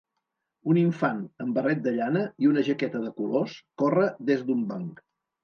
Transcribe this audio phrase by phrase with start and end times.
[0.71, 5.07] Un infant amb barret de llana i una jaqueta de colors corre des d'un banc.